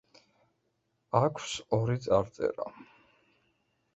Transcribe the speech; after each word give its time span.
აქვს 1.19 1.51
ორი 1.79 1.99
წარწერა. 2.07 2.67